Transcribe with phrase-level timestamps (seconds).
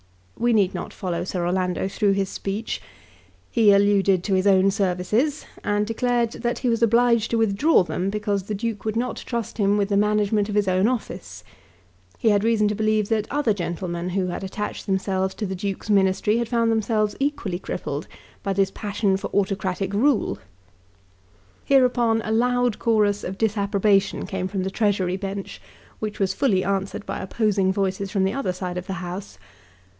[0.35, 2.81] We need not follow Sir Orlando through his speech.
[3.51, 8.09] He alluded to his own services, and declared that he was obliged to withdraw them
[8.09, 11.43] because the Duke would not trust him with the management of his own office.
[12.17, 15.91] He had reason to believe that other gentlemen who had attached themselves to the Duke's
[15.91, 18.07] Ministry had found themselves equally crippled
[18.41, 20.39] by this passion for autocratic rule.
[21.65, 25.61] Hereupon a loud chorus of disapprobation came from the Treasury bench,
[25.99, 29.37] which was fully answered by opposing noises from the other side of the House.